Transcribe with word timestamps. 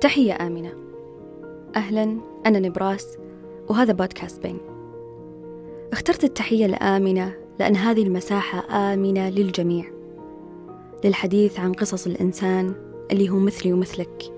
تحية 0.00 0.46
آمنة. 0.46 0.72
أهلا 1.76 2.16
أنا 2.46 2.58
نبراس 2.58 3.18
وهذا 3.68 3.92
بودكاست 3.92 4.42
بين 4.42 4.58
اخترت 5.92 6.24
التحية 6.24 6.66
الآمنة 6.66 7.34
لأن 7.58 7.76
هذه 7.76 8.02
المساحة 8.02 8.92
آمنة 8.92 9.28
للجميع 9.28 9.84
للحديث 11.04 11.60
عن 11.60 11.72
قصص 11.72 12.06
الإنسان 12.06 12.74
اللي 13.10 13.30
هو 13.30 13.38
مثلي 13.38 13.72
ومثلك. 13.72 14.32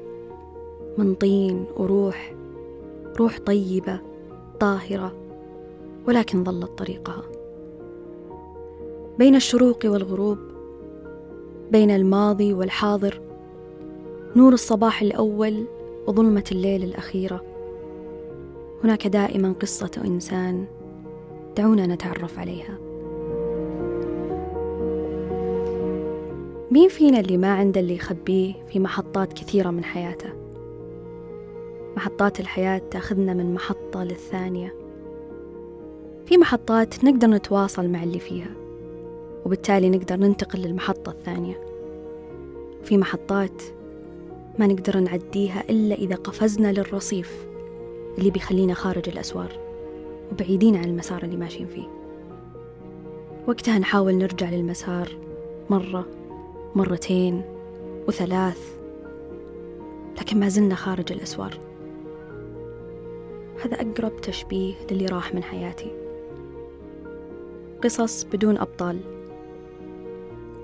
من 0.98 1.14
طين 1.14 1.64
وروح 1.76 2.34
روح 3.18 3.38
طيبة 3.38 4.00
طاهرة 4.60 5.16
ولكن 6.06 6.44
ظلت 6.44 6.78
طريقها. 6.78 7.41
بين 9.18 9.34
الشروق 9.34 9.78
والغروب 9.84 10.38
بين 11.70 11.90
الماضي 11.90 12.52
والحاضر 12.52 13.20
نور 14.36 14.52
الصباح 14.52 15.02
الأول 15.02 15.64
وظلمة 16.06 16.44
الليل 16.52 16.84
الأخيرة. 16.84 17.42
هناك 18.84 19.06
دائما 19.06 19.54
قصة 19.60 19.90
إنسان 20.04 20.64
دعونا 21.56 21.86
نتعرف 21.86 22.38
عليها. 22.38 22.78
مين 26.70 26.88
فينا 26.88 27.20
اللي 27.20 27.36
ما 27.36 27.52
عنده 27.52 27.80
اللي 27.80 27.94
يخبيه 27.94 28.54
في 28.72 28.78
محطات 28.78 29.32
كثيرة 29.32 29.70
من 29.70 29.84
حياته؟ 29.84 30.28
محطات 31.96 32.40
الحياة 32.40 32.82
تأخذنا 32.90 33.34
من 33.34 33.54
محطة 33.54 34.04
للثانية. 34.04 34.74
في 36.26 36.38
محطات 36.38 37.04
نقدر 37.04 37.28
نتواصل 37.28 37.88
مع 37.88 38.02
اللي 38.02 38.18
فيها. 38.18 38.61
وبالتالي 39.46 39.90
نقدر 39.90 40.16
ننتقل 40.16 40.58
للمحطة 40.58 41.10
الثانية. 41.10 41.60
في 42.84 42.96
محطات 42.96 43.62
ما 44.58 44.66
نقدر 44.66 45.00
نعديها 45.00 45.64
إلا 45.70 45.94
إذا 45.94 46.16
قفزنا 46.16 46.72
للرصيف 46.72 47.46
اللي 48.18 48.30
بيخلينا 48.30 48.74
خارج 48.74 49.08
الأسوار 49.08 49.52
وبعيدين 50.32 50.76
عن 50.76 50.84
المسار 50.84 51.22
اللي 51.22 51.36
ماشيين 51.36 51.66
فيه. 51.66 51.88
وقتها 53.48 53.78
نحاول 53.78 54.14
نرجع 54.14 54.50
للمسار 54.50 55.08
مرة 55.70 56.06
مرتين 56.74 57.42
وثلاث 58.08 58.78
لكن 60.20 60.40
ما 60.40 60.48
زلنا 60.48 60.74
خارج 60.74 61.12
الأسوار. 61.12 61.58
هذا 63.64 63.74
أقرب 63.74 64.20
تشبيه 64.20 64.74
للي 64.90 65.06
راح 65.06 65.34
من 65.34 65.42
حياتي. 65.42 65.92
قصص 67.84 68.24
بدون 68.24 68.58
أبطال. 68.58 68.98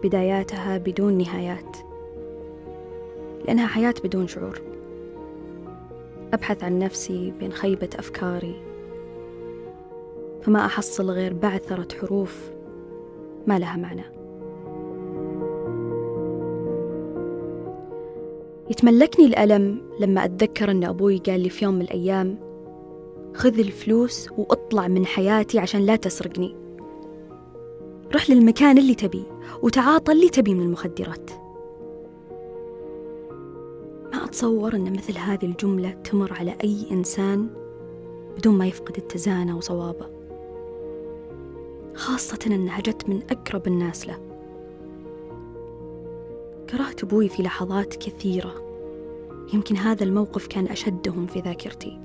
بداياتها 0.02 0.78
بدون 0.78 1.18
نهايات. 1.18 1.76
لأنها 3.44 3.66
حياة 3.66 3.94
بدون 4.04 4.26
شعور. 4.26 4.60
أبحث 6.32 6.64
عن 6.64 6.78
نفسي 6.78 7.32
بين 7.40 7.52
خيبة 7.52 7.88
أفكاري. 7.98 8.54
فما 10.42 10.66
أحصل 10.66 11.10
غير 11.10 11.32
بعثرة 11.32 11.88
حروف 12.00 12.50
ما 13.46 13.58
لها 13.58 13.76
معنى. 13.76 14.04
يتملكني 18.70 19.26
الألم 19.26 19.82
لما 20.00 20.24
أتذكر 20.24 20.70
أن 20.70 20.84
أبوي 20.84 21.18
قال 21.18 21.40
لي 21.40 21.48
في 21.48 21.64
يوم 21.64 21.74
من 21.74 21.82
الأيام 21.82 22.38
خذ 23.34 23.58
الفلوس 23.58 24.28
وأطلع 24.38 24.88
من 24.88 25.06
حياتي 25.06 25.58
عشان 25.58 25.80
لا 25.80 25.96
تسرقني. 25.96 26.67
روح 28.12 28.30
للمكان 28.30 28.78
اللي 28.78 28.94
تبيه 28.94 29.38
وتعاطى 29.62 30.12
اللي 30.12 30.28
تبيه 30.28 30.54
من 30.54 30.62
المخدرات. 30.62 31.30
ما 34.12 34.24
أتصور 34.24 34.74
أن 34.74 34.92
مثل 34.92 35.18
هذه 35.18 35.44
الجملة 35.46 35.90
تمر 35.90 36.32
على 36.32 36.56
أي 36.64 36.86
إنسان 36.90 37.48
بدون 38.36 38.54
ما 38.58 38.66
يفقد 38.66 38.96
اتزانه 38.96 39.56
وصوابه. 39.56 40.06
خاصة 41.94 42.38
أنها 42.46 42.80
جت 42.80 43.08
من 43.08 43.22
أقرب 43.30 43.66
الناس 43.66 44.06
له. 44.06 44.18
كرهت 46.70 47.04
أبوي 47.04 47.28
في 47.28 47.42
لحظات 47.42 47.96
كثيرة. 47.96 48.54
يمكن 49.54 49.76
هذا 49.76 50.04
الموقف 50.04 50.46
كان 50.46 50.66
أشدهم 50.66 51.26
في 51.26 51.40
ذاكرتي. 51.40 51.98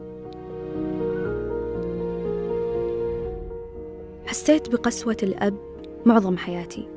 حسيت 4.25 4.69
بقسوة 4.69 5.17
الأب 5.23 5.72
معظم 6.05 6.37
حياتي. 6.37 6.87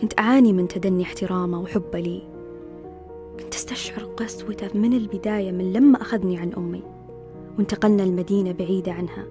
كنت 0.00 0.18
أعاني 0.18 0.52
من 0.52 0.68
تدني 0.68 1.02
احترامه 1.02 1.60
وحبه 1.60 1.98
لي. 1.98 2.22
كنت 3.40 3.54
أستشعر 3.54 4.04
قسوتة 4.04 4.78
من 4.78 4.92
البداية 4.92 5.52
من 5.52 5.72
لما 5.72 6.02
أخذني 6.02 6.38
عن 6.38 6.52
أمي 6.52 6.82
وانتقلنا 7.58 8.04
المدينة 8.04 8.52
بعيدة 8.52 8.92
عنها. 8.92 9.26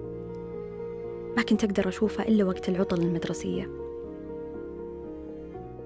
ما 1.36 1.42
كنت 1.42 1.64
أقدر 1.64 1.88
أشوفها 1.88 2.28
إلا 2.28 2.44
وقت 2.44 2.68
العطل 2.68 3.02
المدرسية. 3.02 3.70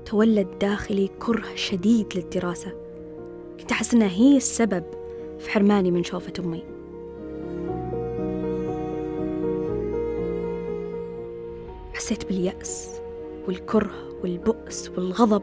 تولد 0.05 0.49
داخلي 0.61 1.11
كره 1.19 1.55
شديد 1.55 2.07
للدراسة. 2.17 2.73
كنت 3.61 3.73
أحس 3.73 3.95
إنها 3.95 4.09
هي 4.09 4.37
السبب 4.37 4.85
في 5.39 5.51
حرماني 5.51 5.91
من 5.91 6.05
شوفة 6.05 6.33
أمي. 6.39 6.76
حسيت 11.97 12.25
باليأس 12.25 13.01
والكره 13.47 13.95
والبؤس 14.23 14.91
والغضب. 14.91 15.43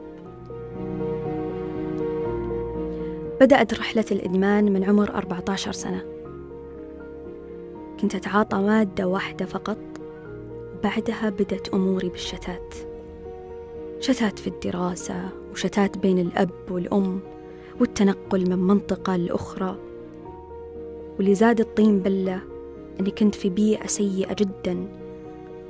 بدأت 3.42 3.74
رحلة 3.74 4.06
الإدمان 4.12 4.74
من 4.74 4.84
عمر 4.84 5.16
14 5.16 5.72
سنة. 5.72 6.06
كنت 8.02 8.16
أتعاطى 8.16 8.58
مادة 8.58 9.08
واحدة 9.08 9.46
فقط 9.46 9.78
وبعدها 10.78 11.30
بدت 11.30 11.74
أموري 11.74 12.10
بالشتات. 12.10 12.76
شتات 14.00 14.40
في 14.40 14.48
الدراسة 14.48 15.30
وشتات 15.52 15.98
بين 15.98 16.20
الأب 16.20 16.52
والأم 16.72 17.20
والتنقل 17.80 18.50
من 18.50 18.60
منطقة 18.60 19.16
لأخرى. 19.16 19.78
واللي 21.18 21.36
زاد 21.36 21.60
الطين 21.60 22.00
بلة 22.00 22.40
أني 23.00 23.12
كنت 23.12 23.36
في 23.36 23.50
بيئة 23.50 23.88
سيئة 23.88 24.34
جدا. 24.34 25.03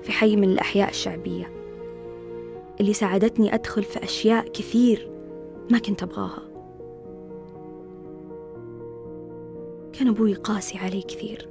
في 0.03 0.11
حي 0.11 0.35
من 0.35 0.43
الأحياء 0.43 0.89
الشعبية 0.89 1.51
اللي 2.79 2.93
ساعدتني 2.93 3.53
أدخل 3.53 3.83
في 3.83 4.03
أشياء 4.03 4.47
كثير 4.47 5.09
ما 5.71 5.79
كنت 5.79 6.03
أبغاها. 6.03 6.43
كان 9.93 10.07
أبوي 10.07 10.33
قاسي 10.33 10.77
علي 10.77 11.01
كثير. 11.01 11.49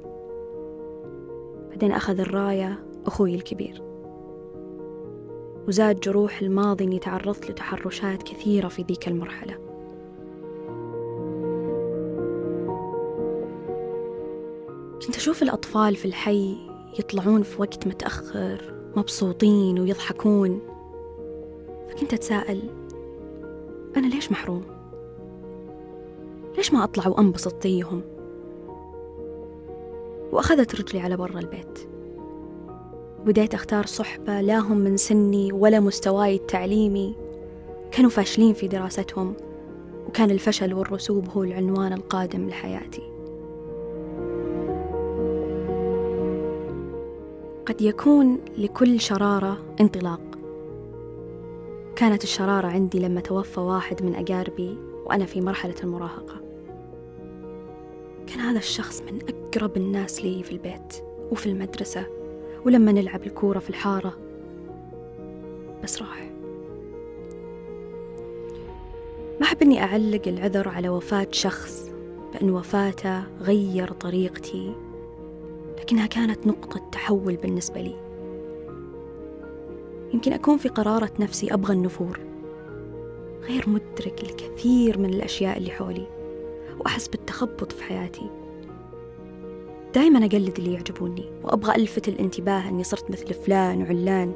بعدين 1.71 1.93
أخذ 1.93 2.21
الراية 2.21 2.87
أخوي 3.07 3.35
الكبير. 3.35 3.83
وزاد 5.69 6.01
جروح 6.01 6.43
الماضي 6.43 6.85
إني 6.85 6.99
تعرضت 6.99 7.51
لتحرشات 7.51 8.23
كثيرة 8.23 8.69
في 8.69 8.83
ذيك 8.83 9.09
المرحلة. 9.09 9.55
كنت 15.07 15.17
أشوف 15.17 15.43
الأطفال 15.43 15.97
في 15.97 16.05
الحي 16.05 16.72
يطلعون 16.99 17.43
في 17.43 17.63
وقت 17.63 17.87
متأخر 17.87 18.75
مبسوطين 18.97 19.79
ويضحكون 19.79 20.61
فكنت 21.91 22.15
أتساءل 22.15 22.63
أنا 23.97 24.07
ليش 24.07 24.33
محروم؟ 24.33 24.63
ليش 26.57 26.73
ما 26.73 26.85
أطلع 26.85 27.09
وأنبسط 27.09 27.63
زيهم؟ 27.63 28.03
وأخذت 30.33 30.75
رجلي 30.75 31.01
على 31.01 31.17
برا 31.17 31.39
البيت 31.39 31.79
وبديت 33.21 33.55
أختار 33.55 33.87
صحبة 33.87 34.41
لا 34.41 34.59
هم 34.59 34.79
من 34.79 34.97
سني 34.97 35.53
ولا 35.53 35.81
مستواي 35.81 36.37
التعليمي 36.37 37.15
كانوا 37.91 38.11
فاشلين 38.11 38.55
في 38.55 38.69
دراستهم 38.69 39.35
وكان 40.09 40.31
الفشل 40.31 40.75
والرسوب 40.75 41.29
هو 41.29 41.43
العنوان 41.43 41.93
القادم 41.93 42.49
لحياتي 42.49 43.12
قد 47.67 47.83
يكون 47.83 48.39
لكل 48.59 49.01
شرارة 49.01 49.59
انطلاق. 49.81 50.21
كانت 51.97 52.25
الشرارة 52.25 52.67
عندي 52.67 52.99
لما 52.99 53.21
توفى 53.21 53.61
واحد 53.61 54.03
من 54.03 54.15
أقاربي 54.15 54.79
وأنا 55.07 55.27
في 55.27 55.41
مرحلة 55.41 55.75
المراهقة. 55.83 56.41
كان 58.27 58.41
هذا 58.41 58.59
الشخص 58.59 59.03
من 59.03 59.19
أقرب 59.29 59.77
الناس 59.77 60.25
لي 60.25 60.43
في 60.43 60.53
البيت 60.53 60.95
وفي 61.31 61.47
المدرسة 61.47 62.07
ولما 62.67 62.93
نلعب 62.93 63.23
الكورة 63.27 63.59
في 63.59 63.71
الحارة. 63.71 64.19
بس 65.83 66.03
راح. 66.03 66.31
ما 69.41 69.47
أحب 69.47 69.63
إني 69.63 69.83
أعلق 69.83 70.23
العذر 70.29 70.69
على 70.69 70.89
وفاة 70.89 71.29
شخص 71.31 71.93
بأن 72.33 72.51
وفاته 72.51 73.25
غير 73.41 73.93
طريقتي. 73.93 74.75
لكنها 75.83 76.07
كانت 76.07 76.47
نقطة 76.47 76.81
تحول 76.93 77.37
بالنسبة 77.37 77.81
لي. 77.81 77.95
يمكن 80.15 80.33
أكون 80.33 80.57
في 80.57 80.69
قرارة 80.69 81.11
نفسي 81.21 81.55
أبغى 81.55 81.73
النفور. 81.73 82.21
غير 83.43 83.69
مدرك 83.69 84.23
الكثير 84.23 84.99
من 84.99 85.15
الأشياء 85.15 85.59
اللي 85.59 85.71
حولي 85.71 86.07
وأحس 86.81 87.09
بالتخبط 87.09 87.73
في 87.73 87.83
حياتي. 87.83 88.31
دائما 89.95 90.19
أقلد 90.19 90.59
اللي 90.59 90.73
يعجبوني 90.73 91.25
وأبغى 91.45 91.75
ألفت 91.75 92.09
الانتباه 92.09 92.69
أني 92.69 92.85
صرت 92.85 93.11
مثل 93.11 93.35
فلان 93.35 93.83
وعلان. 93.83 94.33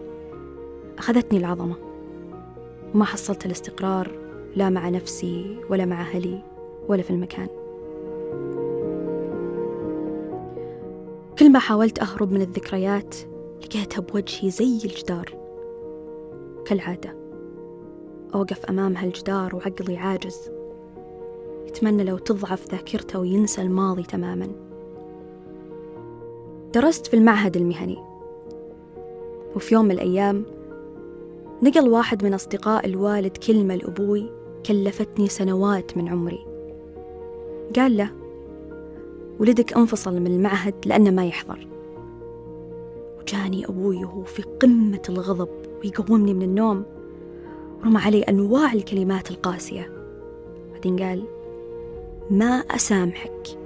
أخذتني 0.99 1.39
العظمة. 1.39 1.77
وما 2.95 3.05
حصلت 3.05 3.47
الاستقرار 3.47 4.11
لا 4.57 4.71
مع 4.71 4.89
نفسي 4.89 5.57
ولا 5.71 5.85
مع 5.85 6.01
أهلي 6.01 6.43
ولا 6.89 7.03
في 7.03 7.11
المكان. 7.11 7.49
كل 11.57 11.61
ما 11.61 11.69
حاولت 11.69 11.99
أهرب 11.99 12.33
من 12.33 12.41
الذكريات 12.41 13.15
لقيتها 13.65 14.01
بوجهي 14.01 14.51
زي 14.51 14.77
الجدار. 14.85 15.35
كالعادة 16.67 17.17
أوقف 18.35 18.65
أمام 18.65 18.97
هالجدار 18.97 19.57
وعقلي 19.57 19.97
عاجز. 19.97 20.51
يتمنى 21.67 22.05
لو 22.05 22.19
تضعف 22.19 22.71
ذاكرته 22.71 23.19
وينسى 23.19 23.63
الماضي 23.63 24.03
تماما. 24.03 24.49
درست 26.75 27.07
في 27.07 27.15
المعهد 27.15 27.57
المهني. 27.57 27.99
وفي 29.55 29.75
يوم 29.75 29.85
من 29.85 29.91
الأيام 29.91 30.45
نقل 31.63 31.89
واحد 31.89 32.25
من 32.25 32.35
أصدقاء 32.35 32.87
الوالد 32.87 33.37
كلمة 33.37 33.75
لأبوي 33.77 34.31
كلفتني 34.67 35.29
سنوات 35.29 35.97
من 35.97 36.09
عمري. 36.09 36.47
قال 37.77 37.97
له 37.97 38.26
ولدك 39.41 39.77
انفصل 39.77 40.21
من 40.21 40.27
المعهد 40.27 40.75
لأنه 40.87 41.11
ما 41.11 41.27
يحضر. 41.27 41.67
وجاني 43.21 43.65
أبوي 43.65 44.05
وهو 44.05 44.23
في 44.23 44.43
قمة 44.43 45.03
الغضب 45.09 45.49
ويقومني 45.85 46.35
من 46.35 46.43
النوم. 46.43 46.85
رمى 47.85 47.99
علي 47.99 48.23
أنواع 48.23 48.73
الكلمات 48.73 49.31
القاسية. 49.31 49.91
بعدين 50.73 50.97
قال 50.99 51.25
ما 52.31 52.47
أسامحك. 52.47 53.59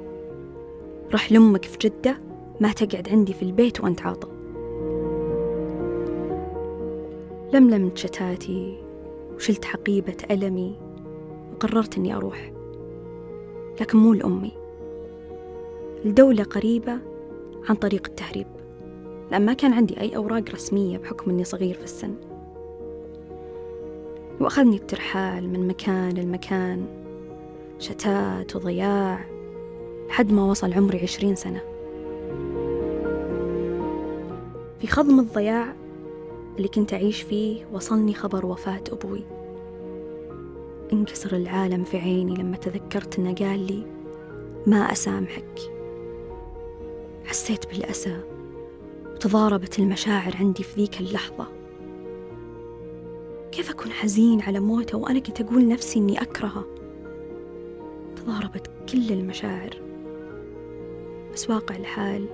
روح 1.12 1.32
لأمك 1.32 1.64
في 1.64 1.78
جدة 1.78 2.18
ما 2.60 2.72
تقعد 2.72 3.08
عندي 3.08 3.32
في 3.32 3.42
البيت 3.42 3.80
وأنت 3.80 4.02
عاطل. 4.02 4.28
لملمت 7.52 7.98
شتاتي 7.98 8.78
وشلت 9.34 9.64
حقيبة 9.64 10.16
ألمي 10.30 10.76
وقررت 11.52 11.96
أني 11.98 12.16
أروح. 12.16 12.52
لكن 13.80 13.98
مو 13.98 14.12
لأمي. 14.12 14.59
لدولة 16.04 16.42
قريبة 16.42 16.98
عن 17.68 17.74
طريق 17.74 18.06
التهريب 18.06 18.46
لأن 19.30 19.46
ما 19.46 19.52
كان 19.52 19.72
عندي 19.72 20.00
أي 20.00 20.16
أوراق 20.16 20.50
رسمية 20.50 20.98
بحكم 20.98 21.30
أني 21.30 21.44
صغير 21.44 21.74
في 21.74 21.84
السن. 21.84 22.14
وأخذني 24.40 24.76
الترحال 24.76 25.48
من 25.48 25.68
مكان 25.68 26.12
لمكان 26.14 26.86
شتات 27.78 28.56
وضياع 28.56 29.24
لحد 30.08 30.32
ما 30.32 30.44
وصل 30.44 30.72
عمري 30.72 31.02
عشرين 31.02 31.34
سنة. 31.34 31.60
في 34.80 34.86
خضم 34.86 35.20
الضياع 35.20 35.74
اللي 36.56 36.68
كنت 36.68 36.94
أعيش 36.94 37.22
فيه 37.22 37.66
وصلني 37.72 38.14
خبر 38.14 38.46
وفاة 38.46 38.84
أبوي. 38.92 39.24
انكسر 40.92 41.36
العالم 41.36 41.84
في 41.84 41.98
عيني 41.98 42.34
لما 42.34 42.56
تذكرت 42.56 43.18
إنه 43.18 43.34
قال 43.34 43.66
لي 43.66 43.86
ما 44.66 44.92
أسامحك. 44.92 45.79
حسيت 47.30 47.66
بالأسى 47.66 48.20
وتضاربت 49.06 49.78
المشاعر 49.78 50.36
عندي 50.36 50.62
في 50.62 50.80
ذيك 50.80 51.00
اللحظة. 51.00 51.46
كيف 53.52 53.70
أكون 53.70 53.92
حزين 53.92 54.40
على 54.40 54.60
موتة 54.60 54.98
وأنا 54.98 55.18
كنت 55.18 55.40
أقول 55.40 55.68
نفسي 55.68 55.98
إني 55.98 56.22
أكرهه 56.22 56.64
تضاربت 58.16 58.70
كل 58.92 59.12
المشاعر. 59.12 59.82
بس 61.32 61.50
واقع 61.50 61.76
الحال 61.76 62.26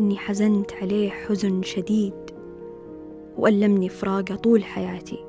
إني 0.00 0.18
حزنت 0.18 0.72
عليه 0.72 1.10
حزن 1.10 1.62
شديد 1.62 2.30
وألمني 3.36 3.88
فراقة 3.88 4.34
طول 4.34 4.64
حياتي. 4.64 5.24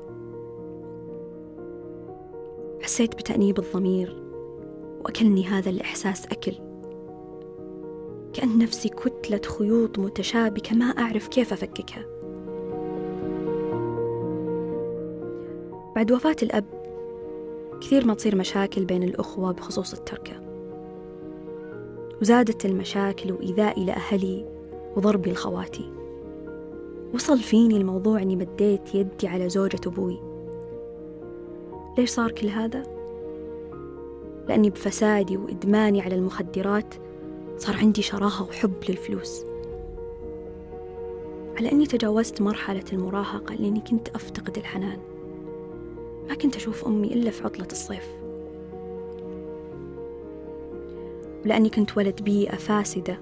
حسيت 2.82 3.14
بتأنيب 3.14 3.58
الضمير 3.58 4.22
وأكلني 5.00 5.44
هذا 5.44 5.70
الإحساس 5.70 6.26
أكل. 6.26 6.67
كأن 8.32 8.58
نفسي 8.58 8.88
كتلة 8.88 9.40
خيوط 9.58 9.98
متشابكة 9.98 10.76
ما 10.76 10.84
أعرف 10.84 11.28
كيف 11.28 11.52
أفككها. 11.52 12.04
بعد 15.96 16.12
وفاة 16.12 16.36
الأب 16.42 16.64
كثير 17.80 18.06
ما 18.06 18.14
تصير 18.14 18.36
مشاكل 18.36 18.84
بين 18.84 19.02
الأخوة 19.02 19.52
بخصوص 19.52 19.92
التركة. 19.94 20.40
وزادت 22.22 22.64
المشاكل 22.64 23.32
وإيذائي 23.32 23.84
لأهلي 23.84 24.46
وضربي 24.96 25.32
لخواتي. 25.32 25.92
وصل 27.14 27.38
فيني 27.38 27.76
الموضوع 27.76 28.22
أني 28.22 28.36
مديت 28.36 28.94
يدي 28.94 29.28
على 29.28 29.48
زوجة 29.48 29.80
أبوي. 29.86 30.18
ليش 31.98 32.10
صار 32.10 32.30
كل 32.30 32.48
هذا؟ 32.48 32.82
لأني 34.48 34.70
بفسادي 34.70 35.36
وإدماني 35.36 36.00
على 36.00 36.14
المخدرات 36.14 36.94
صار 37.58 37.76
عندي 37.76 38.02
شراهة 38.02 38.42
وحب 38.42 38.72
للفلوس. 38.88 39.44
على 41.56 41.72
أني 41.72 41.86
تجاوزت 41.86 42.42
مرحلة 42.42 42.84
المراهقة 42.92 43.54
لأني 43.54 43.80
كنت 43.80 44.08
أفتقد 44.08 44.58
الحنان. 44.58 44.98
ما 46.28 46.34
كنت 46.34 46.56
أشوف 46.56 46.86
أمي 46.86 47.06
إلا 47.06 47.30
في 47.30 47.44
عطلة 47.44 47.68
الصيف. 47.72 48.08
ولأني 51.44 51.68
كنت 51.68 51.96
ولد 51.96 52.22
بيئة 52.22 52.56
فاسدة 52.56 53.18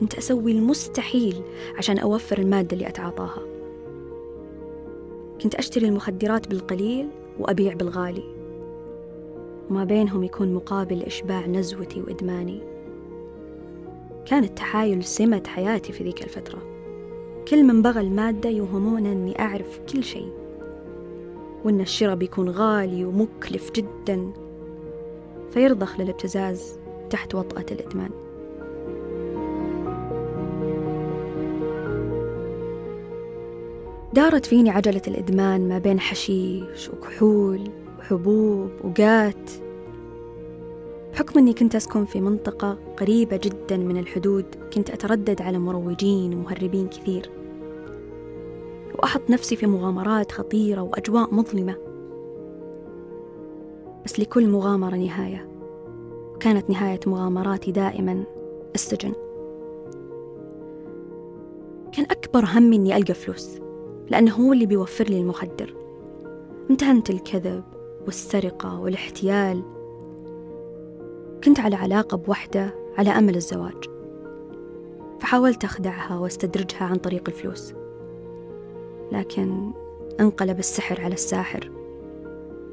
كنت 0.00 0.14
أسوي 0.14 0.52
المستحيل 0.52 1.42
عشان 1.78 1.98
أوفر 1.98 2.38
المادة 2.38 2.72
اللي 2.72 2.88
أتعاطاها. 2.88 3.42
كنت 5.42 5.54
أشتري 5.54 5.86
المخدرات 5.86 6.48
بالقليل 6.48 7.08
وأبيع 7.38 7.74
بالغالي. 7.74 8.24
وما 9.70 9.84
بينهم 9.84 10.24
يكون 10.24 10.54
مقابل 10.54 11.02
إشباع 11.02 11.46
نزوتي 11.46 12.00
وإدماني. 12.00 12.71
كان 14.26 14.44
التحايل 14.44 15.04
سمة 15.04 15.42
حياتي 15.46 15.92
في 15.92 16.04
ذيك 16.04 16.22
الفترة. 16.22 16.58
كل 17.48 17.64
من 17.64 17.82
بغى 17.82 18.00
المادة 18.00 18.50
يوهمون 18.50 19.06
أني 19.06 19.40
أعرف 19.40 19.80
كل 19.92 20.04
شيء. 20.04 20.32
وأن 21.64 21.80
الشراء 21.80 22.14
بيكون 22.14 22.48
غالي 22.48 23.04
ومكلف 23.04 23.70
جدا 23.70 24.32
فيرضخ 25.50 26.00
للابتزاز 26.00 26.78
تحت 27.10 27.34
وطأة 27.34 27.66
الإدمان. 27.70 28.10
دارت 34.12 34.46
فيني 34.46 34.70
عجلة 34.70 35.02
الإدمان 35.08 35.68
ما 35.68 35.78
بين 35.78 36.00
حشيش 36.00 36.88
وكحول 36.88 37.70
وحبوب 37.98 38.70
وقات 38.84 39.50
بحكم 41.12 41.38
أني 41.38 41.52
كنت 41.52 41.74
أسكن 41.74 42.04
في 42.04 42.20
منطقة 42.20 42.78
قريبة 42.96 43.36
جدا 43.36 43.76
من 43.76 43.98
الحدود 43.98 44.44
كنت 44.74 44.90
أتردد 44.90 45.42
على 45.42 45.58
مروجين 45.58 46.34
ومهربين 46.34 46.88
كثير. 46.88 47.30
وأحط 48.98 49.30
نفسي 49.30 49.56
في 49.56 49.66
مغامرات 49.66 50.32
خطيرة 50.32 50.82
وأجواء 50.82 51.34
مظلمة. 51.34 51.76
بس 54.04 54.20
لكل 54.20 54.48
مغامرة 54.48 54.96
نهاية. 54.96 55.48
وكانت 56.34 56.70
نهاية 56.70 57.00
مغامراتي 57.06 57.72
دائما 57.72 58.24
السجن. 58.74 59.12
كان 61.92 62.04
أكبر 62.10 62.44
همي 62.44 62.76
إني 62.76 62.96
ألقى 62.96 63.14
فلوس 63.14 63.58
لأنه 64.10 64.32
هو 64.34 64.52
اللي 64.52 64.66
بيوفر 64.66 65.04
لي 65.04 65.20
المخدر. 65.20 65.74
امتهنت 66.70 67.10
الكذب 67.10 67.64
والسرقة 68.06 68.80
والاحتيال 68.80 69.62
كنت 71.44 71.60
على 71.60 71.76
علاقة 71.76 72.16
بوحدة 72.16 72.74
على 72.98 73.10
أمل 73.10 73.36
الزواج. 73.36 73.84
فحاولت 75.20 75.64
أخدعها 75.64 76.18
واستدرجها 76.18 76.84
عن 76.84 76.96
طريق 76.96 77.28
الفلوس. 77.28 77.72
لكن 79.12 79.70
انقلب 80.20 80.58
السحر 80.58 81.00
على 81.00 81.14
الساحر 81.14 81.70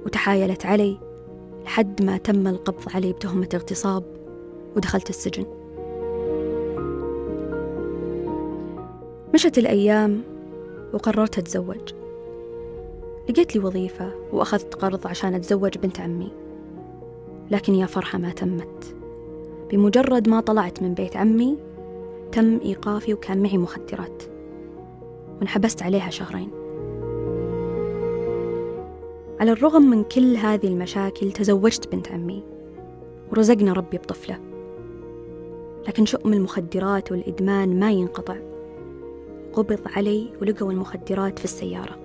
وتحايلت 0.06 0.66
علي 0.66 0.98
لحد 1.64 2.04
ما 2.04 2.18
تم 2.18 2.48
القبض 2.48 2.96
علي 2.96 3.14
بتهمة 3.14 3.50
اغتصاب 3.54 4.04
ودخلت 4.76 5.10
السجن. 5.10 5.46
مشت 9.34 9.58
الأيام 9.58 10.22
وقررت 10.94 11.38
أتزوج. 11.38 11.94
لقيت 13.30 13.56
لي 13.56 13.66
وظيفة 13.66 14.12
وأخذت 14.34 14.76
قرض 14.76 15.08
عشان 15.08 15.34
أتزوج 15.34 15.78
بنت 15.78 16.00
عمي. 16.00 16.49
لكن 17.52 17.76
يا 17.76 17.86
فرحة 17.86 18.18
ما 18.18 18.30
تمت. 18.30 18.96
بمجرد 19.72 20.30
ما 20.30 20.42
طلعت 20.42 20.82
من 20.82 20.94
بيت 20.94 21.18
عمي 21.18 21.58
تم 22.32 22.60
إيقافي 22.66 23.14
وكان 23.14 23.44
معي 23.44 23.58
مخدرات. 23.58 24.24
وانحبست 25.40 25.84
عليها 25.84 26.10
شهرين. 26.10 26.50
على 29.40 29.52
الرغم 29.52 29.82
من 29.82 30.04
كل 30.04 30.36
هذه 30.36 30.68
المشاكل 30.68 31.32
تزوجت 31.32 31.92
بنت 31.92 32.12
عمي. 32.12 32.44
ورزقنا 33.32 33.74
ربي 33.74 33.98
بطفلة. 33.98 34.40
لكن 35.88 36.06
شؤم 36.06 36.34
المخدرات 36.34 37.12
والإدمان 37.12 37.80
ما 37.80 37.92
ينقطع. 37.92 38.36
قبض 39.54 39.80
علي 39.86 40.30
ولقوا 40.42 40.72
المخدرات 40.72 41.40
في 41.40 41.46
السيارة. 41.46 41.98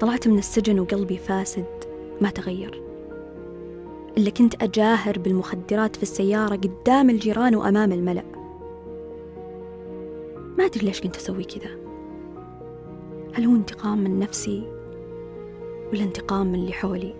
طلعت 0.00 0.28
من 0.28 0.38
السجن 0.38 0.80
وقلبي 0.80 1.16
فاسد 1.16 1.84
ما 2.20 2.30
تغير. 2.30 2.87
إلا 4.16 4.30
كنت 4.30 4.62
أجاهر 4.62 5.18
بالمخدرات 5.18 5.96
في 5.96 6.02
السيارة 6.02 6.56
قدام 6.56 7.10
الجيران 7.10 7.54
وأمام 7.54 7.92
الملأ. 7.92 8.24
ما 10.58 10.64
أدري 10.64 10.86
ليش 10.86 11.00
كنت 11.00 11.16
أسوي 11.16 11.44
كذا. 11.44 11.70
هل 13.34 13.44
هو 13.44 13.56
انتقام 13.56 13.98
من 13.98 14.18
نفسي 14.18 14.62
ولا 15.92 16.02
انتقام 16.02 16.46
من 16.46 16.54
اللي 16.54 16.72
حولي؟ 16.72 17.14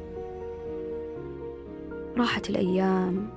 راحت 2.16 2.50
الأيام 2.50 3.30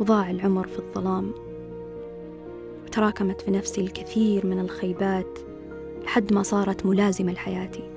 وضاع 0.00 0.30
العمر 0.30 0.66
في 0.66 0.78
الظلام 0.78 1.32
وتراكمت 2.84 3.40
في 3.40 3.50
نفسي 3.50 3.80
الكثير 3.80 4.46
من 4.46 4.60
الخيبات 4.60 5.38
لحد 6.04 6.32
ما 6.32 6.42
صارت 6.42 6.86
ملازمة 6.86 7.32
لحياتي. 7.32 7.90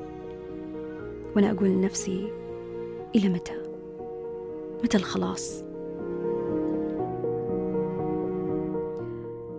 وأنا 1.35 1.51
أقول 1.51 1.69
لنفسي 1.69 2.31
إلى 3.15 3.29
متى؟ 3.29 3.60
متى 4.83 4.97
الخلاص 4.97 5.63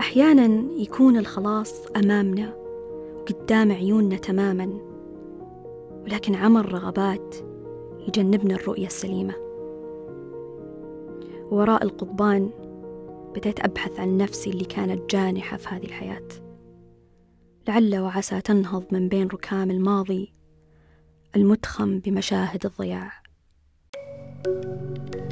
أحيانا 0.00 0.72
يكون 0.72 1.16
الخلاص 1.16 1.86
أمامنا 1.96 2.54
وقدام 3.16 3.72
عيوننا 3.72 4.16
تماما 4.16 4.92
ولكن 6.04 6.34
عمى 6.34 6.60
الرغبات 6.60 7.36
يجنبنا 8.08 8.54
الرؤية 8.54 8.86
السليمة. 8.86 9.34
وراء 11.50 11.84
القضبان 11.84 12.50
بديت 13.34 13.60
أبحث 13.60 14.00
عن 14.00 14.16
نفسي 14.16 14.50
اللي 14.50 14.64
كانت 14.64 15.10
جانحة 15.10 15.56
في 15.56 15.68
هذه 15.68 15.84
الحياة. 15.84 16.28
لعل 17.68 17.98
وعسى 17.98 18.40
تنهض 18.40 18.84
من 18.92 19.08
بين 19.08 19.26
ركام 19.26 19.70
الماضي 19.70 20.32
المتخم 21.36 21.98
بمشاهد 21.98 22.66
الضياع. 22.66 23.21
Thank 24.44 25.14
you. 25.14 25.31